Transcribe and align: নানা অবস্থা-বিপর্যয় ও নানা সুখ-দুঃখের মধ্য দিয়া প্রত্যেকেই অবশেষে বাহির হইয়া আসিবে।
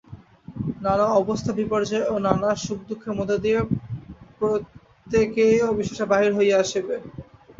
নানা 0.81 1.05
অবস্থা-বিপর্যয় 1.17 2.05
ও 2.05 2.25
নানা 2.25 2.49
সুখ-দুঃখের 2.57 3.13
মধ্য 3.17 3.31
দিয়া 3.39 3.59
প্রত্যেকেই 4.39 5.57
অবশেষে 5.69 6.05
বাহির 6.11 6.31
হইয়া 6.35 6.57
আসিবে। 6.63 6.95